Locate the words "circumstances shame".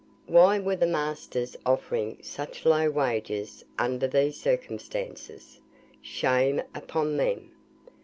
4.39-6.59